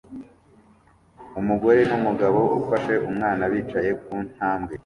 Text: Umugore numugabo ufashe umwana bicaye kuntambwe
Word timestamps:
Umugore 1.39 1.79
numugabo 1.89 2.41
ufashe 2.59 2.93
umwana 3.09 3.43
bicaye 3.51 3.91
kuntambwe 4.03 4.73